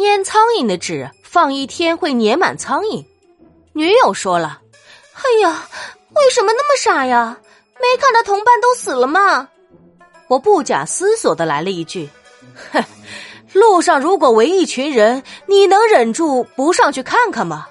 [0.00, 3.04] 粘苍蝇的纸放一天会粘满苍蝇。
[3.72, 4.60] 女友说了
[5.14, 5.68] 哎呀
[6.14, 7.36] 为什么那么傻呀？
[7.74, 9.48] 没看到同伴都死了吗？
[10.28, 12.08] 我不假思索的来了一句
[12.72, 12.84] 哼
[13.52, 17.66] 路上如果围一群人你能忍住不上去看看吗？